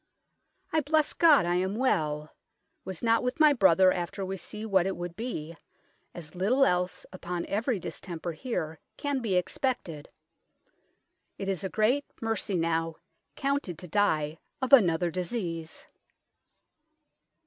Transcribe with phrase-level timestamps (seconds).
[0.73, 2.33] I blesse God I am well,
[2.83, 5.55] was not with my brother after we see what it would bee,
[6.15, 10.09] as little else upon every distemper here can be expected:
[11.37, 12.95] it is a greate mercy now
[13.35, 15.85] counted to dye of another disease."